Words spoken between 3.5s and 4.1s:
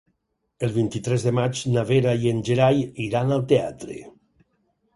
teatre.